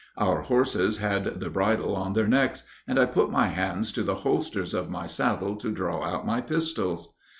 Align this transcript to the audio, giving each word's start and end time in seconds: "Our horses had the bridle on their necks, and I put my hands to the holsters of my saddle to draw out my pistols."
"Our 0.17 0.41
horses 0.41 0.97
had 0.97 1.39
the 1.39 1.51
bridle 1.51 1.95
on 1.95 2.13
their 2.13 2.25
necks, 2.25 2.63
and 2.87 2.97
I 2.97 3.05
put 3.05 3.29
my 3.29 3.49
hands 3.49 3.91
to 3.91 4.01
the 4.01 4.15
holsters 4.25 4.73
of 4.73 4.89
my 4.89 5.05
saddle 5.05 5.55
to 5.57 5.69
draw 5.71 6.03
out 6.03 6.25
my 6.25 6.41
pistols." 6.41 7.13